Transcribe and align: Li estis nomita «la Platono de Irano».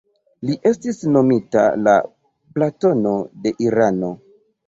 Li 0.49 0.53
estis 0.69 1.01
nomita 1.17 1.65
«la 1.87 1.93
Platono 2.55 3.13
de 3.45 3.55
Irano». 3.67 4.13